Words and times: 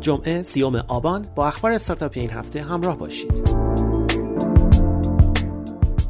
جمعه 0.00 0.42
سیوم 0.42 0.76
آبان 0.76 1.26
با 1.34 1.48
اخبار 1.48 1.72
استارتاپی 1.72 2.20
این 2.20 2.30
هفته 2.30 2.62
همراه 2.62 2.98
باشید. 2.98 3.60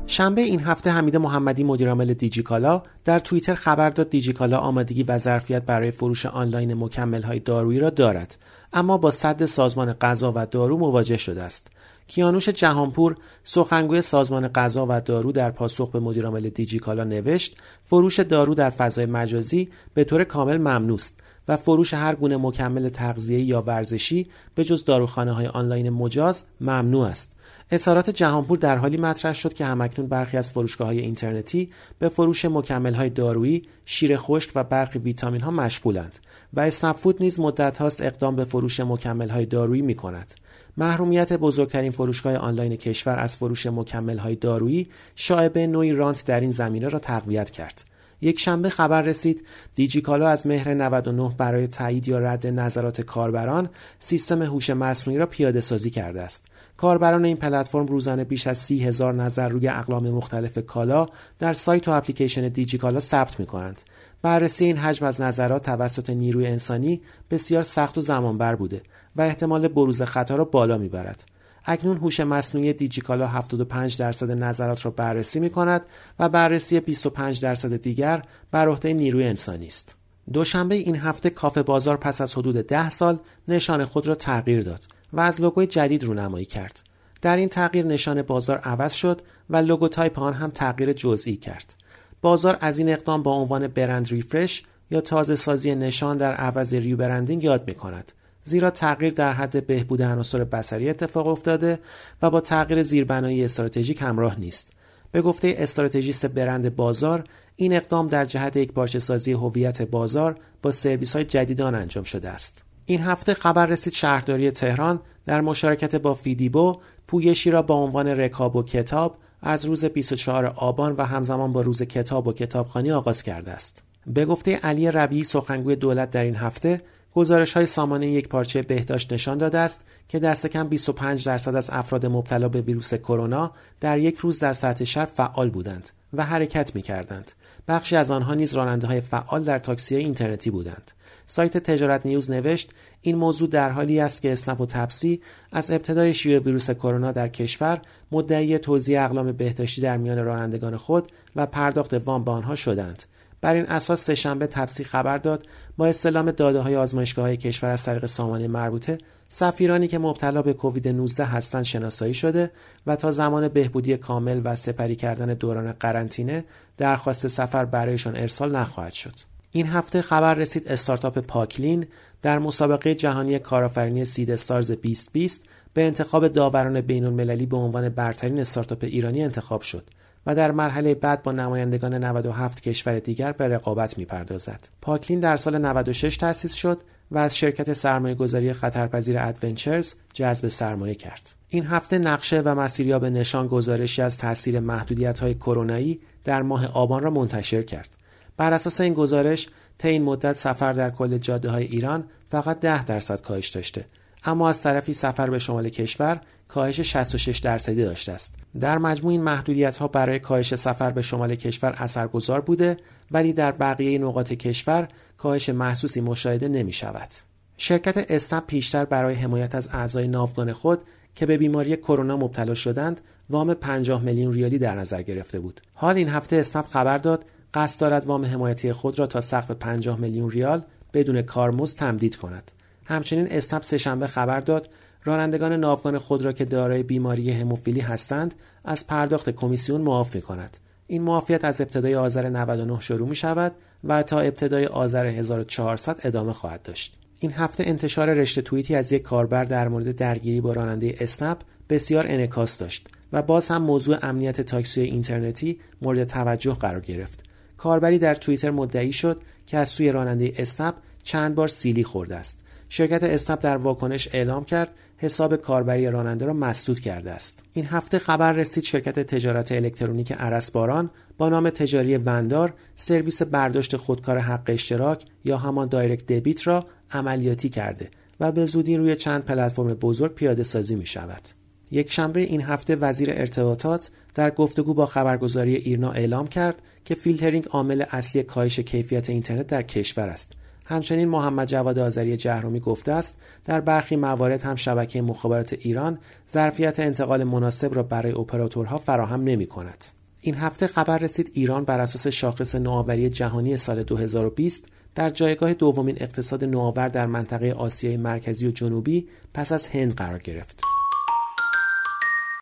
شنبه 0.06 0.40
این 0.40 0.60
هفته 0.60 0.90
حمید 0.90 1.16
محمدی 1.16 1.64
مدیرعامل 1.64 2.14
دیجیکالا 2.14 2.82
در 3.04 3.18
توییتر 3.18 3.54
خبر 3.54 3.90
داد 3.90 4.10
دیجیکالا 4.10 4.58
آمادگی 4.58 5.02
و 5.02 5.18
ظرفیت 5.18 5.62
برای 5.62 5.90
فروش 5.90 6.26
آنلاین 6.26 6.74
مکمل 6.74 7.22
های 7.22 7.38
دارویی 7.38 7.78
را 7.78 7.90
دارد 7.90 8.38
اما 8.72 8.98
با 8.98 9.10
صد 9.10 9.44
سازمان 9.44 9.92
غذا 9.92 10.32
و 10.36 10.46
دارو 10.46 10.78
مواجه 10.78 11.16
شده 11.16 11.42
است 11.42 11.68
کیانوش 12.06 12.48
جهانپور 12.48 13.16
سخنگوی 13.42 14.02
سازمان 14.02 14.48
غذا 14.48 14.86
و 14.88 15.00
دارو 15.00 15.32
در 15.32 15.50
پاسخ 15.50 15.90
به 15.90 16.00
مدیرعامل 16.00 16.48
دیجیکالا 16.48 17.04
نوشت 17.04 17.56
فروش 17.84 18.20
دارو 18.20 18.54
در 18.54 18.70
فضای 18.70 19.06
مجازی 19.06 19.68
به 19.94 20.04
طور 20.04 20.24
کامل 20.24 20.56
ممنوع 20.56 20.94
است 20.94 21.20
و 21.50 21.56
فروش 21.56 21.94
هر 21.94 22.14
گونه 22.14 22.36
مکمل 22.36 22.88
تغذیه‌ای 22.88 23.42
یا 23.42 23.62
ورزشی 23.62 24.26
به 24.54 24.64
جز 24.64 24.84
داروخانه 24.84 25.32
های 25.32 25.46
آنلاین 25.46 25.90
مجاز 25.90 26.42
ممنوع 26.60 27.06
است. 27.06 27.32
اظهارات 27.70 28.10
جهانپور 28.10 28.58
در 28.58 28.76
حالی 28.76 28.96
مطرح 28.96 29.32
شد 29.32 29.52
که 29.52 29.64
همکنون 29.64 30.08
برخی 30.08 30.36
از 30.36 30.52
فروشگاه 30.52 30.86
های 30.86 30.98
اینترنتی 30.98 31.70
به 31.98 32.08
فروش 32.08 32.44
مکمل 32.44 32.94
های 32.94 33.10
دارویی، 33.10 33.62
شیر 33.84 34.16
خشک 34.16 34.50
و 34.54 34.64
برخی 34.64 34.98
ویتامین 34.98 35.40
ها 35.40 35.50
مشغولند 35.50 36.18
و 36.54 36.60
اسنپ 36.60 37.14
نیز 37.20 37.40
مدت 37.40 37.78
هاست 37.78 38.02
اقدام 38.02 38.36
به 38.36 38.44
فروش 38.44 38.80
مکمل 38.80 39.28
های 39.28 39.46
دارویی 39.46 39.82
می 39.82 39.94
کند. 39.94 40.34
محرومیت 40.76 41.32
بزرگترین 41.32 41.90
فروشگاه 41.90 42.36
آنلاین 42.36 42.76
کشور 42.76 43.18
از 43.18 43.36
فروش 43.36 43.66
مکمل 43.66 44.18
های 44.18 44.36
دارویی 44.36 44.88
شایبه 45.16 45.66
نوعی 45.66 45.92
رانت 45.92 46.26
در 46.26 46.40
این 46.40 46.50
زمینه 46.50 46.88
را 46.88 46.98
تقویت 46.98 47.50
کرد. 47.50 47.89
یک 48.20 48.38
شنبه 48.38 48.68
خبر 48.68 49.02
رسید 49.02 49.46
دیجیکالا 49.74 50.28
از 50.28 50.46
مهر 50.46 50.74
99 50.74 51.34
برای 51.38 51.66
تایید 51.66 52.08
یا 52.08 52.18
رد 52.18 52.46
نظرات 52.46 53.00
کاربران 53.00 53.68
سیستم 53.98 54.42
هوش 54.42 54.70
مصنوعی 54.70 55.18
را 55.18 55.26
پیاده 55.26 55.60
سازی 55.60 55.90
کرده 55.90 56.22
است. 56.22 56.46
کاربران 56.76 57.24
این 57.24 57.36
پلتفرم 57.36 57.86
روزانه 57.86 58.24
بیش 58.24 58.46
از 58.46 58.58
سی 58.58 58.84
هزار 58.84 59.14
نظر 59.14 59.48
روی 59.48 59.68
اقلام 59.68 60.10
مختلف 60.10 60.58
کالا 60.58 61.06
در 61.38 61.52
سایت 61.52 61.88
و 61.88 61.90
اپلیکیشن 61.90 62.48
دیجیکالا 62.48 63.00
ثبت 63.00 63.40
می 63.40 63.46
کنند. 63.46 63.80
بررسی 64.22 64.64
این 64.64 64.76
حجم 64.76 65.06
از 65.06 65.20
نظرات 65.20 65.66
توسط 65.66 66.10
نیروی 66.10 66.46
انسانی 66.46 67.00
بسیار 67.30 67.62
سخت 67.62 67.98
و 67.98 68.00
زمانبر 68.00 68.54
بوده 68.54 68.82
و 69.16 69.22
احتمال 69.22 69.68
بروز 69.68 70.02
خطا 70.02 70.34
را 70.34 70.44
بالا 70.44 70.78
می‌برد. 70.78 71.24
اکنون 71.66 71.96
هوش 71.96 72.20
مصنوعی 72.20 72.72
دیجیکالا 72.72 73.26
75 73.26 73.96
درصد 73.96 74.30
نظرات 74.30 74.84
را 74.84 74.90
بررسی 74.90 75.40
می 75.40 75.50
کند 75.50 75.82
و 76.18 76.28
بررسی 76.28 76.80
25 76.80 77.40
درصد 77.40 77.76
دیگر 77.76 78.22
بر 78.50 78.68
عهده 78.68 78.92
نیروی 78.92 79.24
انسانی 79.24 79.66
است. 79.66 79.94
دوشنبه 80.32 80.74
این 80.74 80.96
هفته 80.96 81.30
کافه 81.30 81.62
بازار 81.62 81.96
پس 81.96 82.20
از 82.20 82.38
حدود 82.38 82.56
ده 82.56 82.90
سال 82.90 83.18
نشان 83.48 83.84
خود 83.84 84.06
را 84.06 84.14
تغییر 84.14 84.62
داد 84.62 84.86
و 85.12 85.20
از 85.20 85.40
لوگوی 85.40 85.66
جدید 85.66 86.04
رونمایی 86.04 86.44
کرد. 86.44 86.82
در 87.22 87.36
این 87.36 87.48
تغییر 87.48 87.86
نشان 87.86 88.22
بازار 88.22 88.58
عوض 88.58 88.92
شد 88.92 89.22
و 89.50 89.56
logotype 89.56 90.18
آن 90.18 90.34
هم 90.34 90.50
تغییر 90.50 90.92
جزئی 90.92 91.36
کرد. 91.36 91.74
بازار 92.22 92.58
از 92.60 92.78
این 92.78 92.88
اقدام 92.88 93.22
با 93.22 93.32
عنوان 93.32 93.68
brand 93.68 94.08
refresh 94.08 94.62
یا 94.90 95.00
تازه 95.00 95.34
سازی 95.34 95.74
نشان 95.74 96.16
در 96.16 96.32
عوض 96.32 96.74
rebranding 96.74 97.44
یاد 97.44 97.68
می 97.68 97.74
کند. 97.74 98.12
زیرا 98.50 98.70
تغییر 98.70 99.12
در 99.12 99.32
حد 99.32 99.66
بهبود 99.66 100.02
عناصر 100.02 100.44
بصری 100.44 100.90
اتفاق 100.90 101.26
افتاده 101.26 101.78
و 102.22 102.30
با 102.30 102.40
تغییر 102.40 102.82
زیربنایی 102.82 103.44
استراتژیک 103.44 104.02
همراه 104.02 104.40
نیست. 104.40 104.70
به 105.12 105.22
گفته 105.22 105.54
استراتژیست 105.58 106.26
برند 106.26 106.76
بازار 106.76 107.24
این 107.56 107.72
اقدام 107.72 108.06
در 108.06 108.24
جهت 108.24 108.56
یک 108.56 108.72
پارچه 108.72 108.98
سازی 108.98 109.32
هویت 109.32 109.82
بازار 109.82 110.36
با 110.62 110.70
سرویس 110.70 111.16
های 111.16 111.24
جدیدان 111.24 111.74
انجام 111.74 112.04
شده 112.04 112.28
است. 112.28 112.62
این 112.86 113.00
هفته 113.00 113.34
خبر 113.34 113.66
رسید 113.66 113.92
شهرداری 113.92 114.50
تهران 114.50 115.00
در 115.26 115.40
مشارکت 115.40 115.96
با 115.96 116.14
فیدیبو 116.14 116.76
پویشی 117.08 117.50
را 117.50 117.62
با 117.62 117.74
عنوان 117.74 118.06
رکاب 118.06 118.56
و 118.56 118.62
کتاب 118.62 119.16
از 119.42 119.64
روز 119.64 119.84
24 119.84 120.46
آبان 120.46 120.94
و 120.96 121.04
همزمان 121.04 121.52
با 121.52 121.60
روز 121.60 121.82
کتاب 121.82 122.26
و 122.26 122.32
کتابخانی 122.32 122.92
آغاز 122.92 123.22
کرده 123.22 123.50
است. 123.50 123.82
به 124.06 124.24
گفته 124.24 124.56
علی 124.56 124.90
ربیعی 124.90 125.24
سخنگوی 125.24 125.76
دولت 125.76 126.10
در 126.10 126.22
این 126.22 126.36
هفته 126.36 126.82
گزارش 127.14 127.52
های 127.52 127.66
سامانه 127.66 128.06
یک 128.06 128.28
پارچه 128.28 128.62
بهداشت 128.62 129.12
نشان 129.12 129.38
داده 129.38 129.58
است 129.58 129.84
که 130.08 130.18
دست 130.18 130.46
کم 130.46 130.68
25 130.68 131.26
درصد 131.26 131.54
از 131.54 131.70
افراد 131.72 132.06
مبتلا 132.06 132.48
به 132.48 132.60
ویروس 132.60 132.94
کرونا 132.94 133.52
در 133.80 133.98
یک 133.98 134.18
روز 134.18 134.38
در 134.38 134.52
سطح 134.52 134.84
شهر 134.84 135.04
فعال 135.04 135.50
بودند 135.50 135.90
و 136.12 136.24
حرکت 136.24 136.74
می 136.74 136.82
کردند. 136.82 137.32
بخشی 137.68 137.96
از 137.96 138.10
آنها 138.10 138.34
نیز 138.34 138.54
راننده 138.54 138.86
های 138.86 139.00
فعال 139.00 139.44
در 139.44 139.58
تاکسی 139.58 139.96
اینترنتی 139.96 140.50
بودند. 140.50 140.90
سایت 141.26 141.58
تجارت 141.58 142.06
نیوز 142.06 142.30
نوشت 142.30 142.70
این 143.02 143.16
موضوع 143.16 143.48
در 143.48 143.70
حالی 143.70 144.00
است 144.00 144.22
که 144.22 144.32
اسنپ 144.32 144.60
و 144.60 144.66
تپسی 144.66 145.22
از 145.52 145.70
ابتدای 145.70 146.14
شیوع 146.14 146.38
ویروس 146.42 146.70
کرونا 146.70 147.12
در 147.12 147.28
کشور 147.28 147.80
مدعی 148.12 148.58
توزیع 148.58 149.04
اقلام 149.04 149.32
بهداشتی 149.32 149.80
در 149.80 149.96
میان 149.96 150.24
رانندگان 150.24 150.76
خود 150.76 151.12
و 151.36 151.46
پرداخت 151.46 151.94
وام 151.94 152.24
به 152.24 152.30
آنها 152.30 152.54
شدند 152.54 153.02
بر 153.40 153.54
این 153.54 153.66
اساس 153.66 154.04
سهشنبه 154.04 154.46
تپسی 154.46 154.84
خبر 154.84 155.18
داد 155.18 155.46
با 155.76 155.86
استلام 155.86 156.30
داده 156.30 156.60
های 156.60 156.76
آزمایشگاه 156.76 157.24
های 157.24 157.36
کشور 157.36 157.70
از 157.70 157.82
طریق 157.82 158.06
سامانه 158.06 158.48
مربوطه 158.48 158.98
سفیرانی 159.28 159.88
که 159.88 159.98
مبتلا 159.98 160.42
به 160.42 160.52
کووید 160.52 160.88
19 160.88 161.24
هستند 161.24 161.64
شناسایی 161.64 162.14
شده 162.14 162.50
و 162.86 162.96
تا 162.96 163.10
زمان 163.10 163.48
بهبودی 163.48 163.96
کامل 163.96 164.40
و 164.44 164.54
سپری 164.54 164.96
کردن 164.96 165.34
دوران 165.34 165.72
قرنطینه 165.72 166.44
درخواست 166.76 167.28
سفر 167.28 167.64
برایشان 167.64 168.16
ارسال 168.16 168.56
نخواهد 168.56 168.92
شد. 168.92 169.14
این 169.52 169.66
هفته 169.66 170.02
خبر 170.02 170.34
رسید 170.34 170.68
استارتاپ 170.68 171.18
پاکلین 171.18 171.86
در 172.22 172.38
مسابقه 172.38 172.94
جهانی 172.94 173.38
کارآفرینی 173.38 174.04
سید 174.04 174.30
استارز 174.30 174.72
2020 174.72 175.44
به 175.74 175.86
انتخاب 175.86 176.28
داوران 176.28 176.80
بین 176.80 177.04
المللی 177.04 177.46
به 177.46 177.56
عنوان 177.56 177.88
برترین 177.88 178.40
استارتاپ 178.40 178.84
ایرانی 178.84 179.24
انتخاب 179.24 179.60
شد 179.60 179.84
و 180.26 180.34
در 180.34 180.50
مرحله 180.50 180.94
بعد 180.94 181.22
با 181.22 181.32
نمایندگان 181.32 181.94
97 181.94 182.62
کشور 182.62 182.98
دیگر 182.98 183.32
به 183.32 183.48
رقابت 183.48 183.98
می‌پردازد. 183.98 184.68
پاکلین 184.80 185.20
در 185.20 185.36
سال 185.36 185.58
96 185.58 186.16
تأسیس 186.16 186.54
شد 186.54 186.80
و 187.10 187.18
از 187.18 187.36
شرکت 187.36 187.72
سرمایه 187.72 188.14
گذاری 188.14 188.52
خطرپذیر 188.52 189.18
ادونچرز 189.18 189.94
جذب 190.12 190.48
سرمایه 190.48 190.94
کرد. 190.94 191.34
این 191.48 191.66
هفته 191.66 191.98
نقشه 191.98 192.42
و 192.44 192.54
مسیریاب 192.54 193.04
نشان 193.04 193.46
گزارشی 193.46 194.02
از 194.02 194.18
تاثیر 194.18 194.60
محدودیت 194.60 195.18
های 195.18 195.34
کرونایی 195.34 196.00
در 196.24 196.42
ماه 196.42 196.66
آبان 196.66 197.02
را 197.02 197.10
منتشر 197.10 197.62
کرد. 197.62 197.96
بر 198.36 198.52
اساس 198.52 198.80
این 198.80 198.94
گزارش 198.94 199.48
تا 199.78 199.88
این 199.88 200.02
مدت 200.02 200.36
سفر 200.36 200.72
در 200.72 200.90
کل 200.90 201.18
جاده 201.18 201.50
های 201.50 201.64
ایران 201.64 202.04
فقط 202.28 202.60
10 202.60 202.84
درصد 202.84 203.20
کاهش 203.20 203.48
داشته 203.48 203.84
اما 204.24 204.48
از 204.48 204.62
طرفی 204.62 204.92
سفر 204.92 205.30
به 205.30 205.38
شمال 205.38 205.68
کشور 205.68 206.20
کاهش 206.48 206.80
66 206.80 207.38
درصدی 207.38 207.84
داشته 207.84 208.12
است. 208.12 208.34
در 208.60 208.78
مجموع 208.78 209.12
این 209.12 209.22
محدودیت 209.22 209.76
ها 209.76 209.88
برای 209.88 210.18
کاهش 210.18 210.54
سفر 210.54 210.90
به 210.90 211.02
شمال 211.02 211.34
کشور 211.34 211.74
اثرگذار 211.78 212.40
بوده 212.40 212.76
ولی 213.10 213.32
در 213.32 213.52
بقیه 213.52 213.98
نقاط 213.98 214.32
کشور 214.32 214.88
کاهش 215.18 215.48
محسوسی 215.48 216.00
مشاهده 216.00 216.48
نمی 216.48 216.72
شود. 216.72 217.08
شرکت 217.56 218.10
اسنپ 218.10 218.46
پیشتر 218.46 218.84
برای 218.84 219.14
حمایت 219.14 219.54
از 219.54 219.68
اعضای 219.72 220.08
ناوگان 220.08 220.52
خود 220.52 220.80
که 221.14 221.26
به 221.26 221.38
بیماری 221.38 221.76
کرونا 221.76 222.16
مبتلا 222.16 222.54
شدند 222.54 223.00
وام 223.30 223.54
50 223.54 224.02
میلیون 224.02 224.32
ریالی 224.32 224.58
در 224.58 224.74
نظر 224.74 225.02
گرفته 225.02 225.40
بود. 225.40 225.60
حال 225.76 225.96
این 225.96 226.08
هفته 226.08 226.36
اسنپ 226.36 226.66
خبر 226.66 226.98
داد 226.98 227.24
قصد 227.54 227.80
دارد 227.80 228.06
وام 228.06 228.24
حمایتی 228.24 228.72
خود 228.72 228.98
را 228.98 229.06
تا 229.06 229.20
سقف 229.20 229.50
50 229.50 230.00
میلیون 230.00 230.30
ریال 230.30 230.62
بدون 230.94 231.22
کارمزد 231.22 231.78
تمدید 231.78 232.16
کند. 232.16 232.50
همچنین 232.90 233.26
اسنپ 233.30 233.62
سهشنبه 233.62 234.06
خبر 234.06 234.40
داد 234.40 234.68
رانندگان 235.04 235.52
ناوگان 235.52 235.98
خود 235.98 236.24
را 236.24 236.32
که 236.32 236.44
دارای 236.44 236.82
بیماری 236.82 237.32
هموفیلی 237.32 237.80
هستند 237.80 238.34
از 238.64 238.86
پرداخت 238.86 239.30
کمیسیون 239.30 239.80
معاف 239.80 240.14
می 240.14 240.22
کند. 240.22 240.56
این 240.86 241.02
معافیت 241.02 241.44
از 241.44 241.60
ابتدای 241.60 241.94
آذر 241.94 242.28
99 242.28 242.80
شروع 242.80 243.08
می 243.08 243.16
شود 243.16 243.52
و 243.84 244.02
تا 244.02 244.20
ابتدای 244.20 244.66
آذر 244.66 245.06
1400 245.06 246.00
ادامه 246.04 246.32
خواهد 246.32 246.62
داشت. 246.62 246.98
این 247.18 247.32
هفته 247.32 247.64
انتشار 247.66 248.12
رشته 248.12 248.42
توییتی 248.42 248.74
از 248.74 248.92
یک 248.92 249.02
کاربر 249.02 249.44
در 249.44 249.68
مورد 249.68 249.96
درگیری 249.96 250.40
با 250.40 250.52
راننده 250.52 250.94
اسنپ 251.00 251.38
بسیار 251.68 252.04
انکاس 252.08 252.58
داشت 252.58 252.88
و 253.12 253.22
باز 253.22 253.48
هم 253.48 253.62
موضوع 253.62 253.98
امنیت 254.02 254.40
تاکسی 254.40 254.80
اینترنتی 254.80 255.60
مورد 255.82 256.04
توجه 256.04 256.54
قرار 256.54 256.80
گرفت. 256.80 257.22
کاربری 257.56 257.98
در 257.98 258.14
توییتر 258.14 258.50
مدعی 258.50 258.92
شد 258.92 259.22
که 259.46 259.58
از 259.58 259.68
سوی 259.68 259.92
راننده 259.92 260.32
اسنپ 260.36 260.74
چند 261.02 261.34
بار 261.34 261.48
سیلی 261.48 261.84
خورده 261.84 262.16
است 262.16 262.40
شرکت 262.72 263.02
اسنپ 263.04 263.40
در 263.40 263.56
واکنش 263.56 264.08
اعلام 264.12 264.44
کرد 264.44 264.70
حساب 264.96 265.36
کاربری 265.36 265.90
راننده 265.90 266.24
را 266.24 266.32
مسدود 266.32 266.80
کرده 266.80 267.10
است 267.10 267.42
این 267.52 267.66
هفته 267.66 267.98
خبر 267.98 268.32
رسید 268.32 268.64
شرکت 268.64 268.98
تجارت 268.98 269.52
الکترونیک 269.52 270.12
ارسباران 270.16 270.90
با 271.18 271.28
نام 271.28 271.50
تجاری 271.50 271.96
وندار 271.96 272.54
سرویس 272.74 273.22
برداشت 273.22 273.76
خودکار 273.76 274.18
حق 274.18 274.42
اشتراک 274.46 275.04
یا 275.24 275.36
همان 275.36 275.68
direct 275.68 276.06
debit 276.06 276.46
را 276.46 276.66
عملیاتی 276.90 277.48
کرده 277.48 277.90
و 278.20 278.32
به 278.32 278.46
زودی 278.46 278.76
روی 278.76 278.96
چند 278.96 279.24
پلتفرم 279.24 279.74
بزرگ 279.74 280.14
پیاده 280.14 280.42
سازی 280.42 280.74
می 280.74 280.86
شود. 280.86 281.22
یک 281.70 281.92
شنبه 281.92 282.20
این 282.20 282.42
هفته 282.42 282.76
وزیر 282.76 283.10
ارتباطات 283.10 283.90
در 284.14 284.30
گفتگو 284.30 284.74
با 284.74 284.86
خبرگزاری 284.86 285.56
ایرنا 285.56 285.92
اعلام 285.92 286.26
کرد 286.26 286.62
که 286.84 286.94
فیلترینگ 286.94 287.46
عامل 287.50 287.84
اصلی 287.90 288.22
کاهش 288.22 288.60
کیفیت 288.60 289.10
اینترنت 289.10 289.46
در 289.46 289.62
کشور 289.62 290.08
است 290.08 290.32
همچنین 290.64 291.08
محمد 291.08 291.48
جواد 291.48 291.78
آذری 291.78 292.16
جهرومی 292.16 292.60
گفته 292.60 292.92
است 292.92 293.18
در 293.44 293.60
برخی 293.60 293.96
موارد 293.96 294.42
هم 294.42 294.54
شبکه 294.54 295.02
مخابرات 295.02 295.52
ایران 295.52 295.98
ظرفیت 296.30 296.80
انتقال 296.80 297.24
مناسب 297.24 297.74
را 297.74 297.82
برای 297.82 298.12
اپراتورها 298.12 298.78
فراهم 298.78 299.24
نمی 299.24 299.46
کند. 299.46 299.84
این 300.20 300.34
هفته 300.34 300.66
خبر 300.66 300.98
رسید 300.98 301.30
ایران 301.34 301.64
بر 301.64 301.80
اساس 301.80 302.06
شاخص 302.06 302.54
نوآوری 302.54 303.10
جهانی 303.10 303.56
سال 303.56 303.82
2020 303.82 304.66
در 304.94 305.10
جایگاه 305.10 305.54
دومین 305.54 305.96
اقتصاد 306.00 306.44
نوآور 306.44 306.88
در 306.88 307.06
منطقه 307.06 307.52
آسیای 307.52 307.96
مرکزی 307.96 308.46
و 308.46 308.50
جنوبی 308.50 309.08
پس 309.34 309.52
از 309.52 309.68
هند 309.68 309.94
قرار 309.94 310.18
گرفت. 310.18 310.69